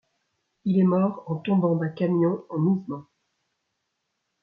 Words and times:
Il 0.65 0.79
est 0.79 0.83
mort 0.83 1.25
en 1.27 1.35
tombant 1.35 1.75
d'un 1.75 1.89
camion 1.89 2.43
en 2.49 2.57
mouvement. 2.57 3.05